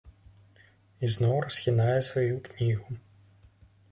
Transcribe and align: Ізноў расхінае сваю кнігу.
Ізноў 1.07 1.35
расхінае 1.45 1.99
сваю 2.09 2.35
кнігу. 2.47 2.89